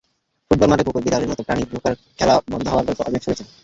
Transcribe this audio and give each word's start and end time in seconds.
Football 0.51 0.67
মাঠে 0.69 0.83
কুকুর-বিড়ালের 0.85 1.29
মতো 1.31 1.41
প্রাণী 1.43 1.63
ঢোকায় 1.71 1.97
খেলা 2.19 2.35
বন্ধ 2.51 2.65
হওয়ার 2.67 2.85
গল্প 2.87 2.99
অনেক 3.03 3.21
শুনেছেন। 3.23 3.47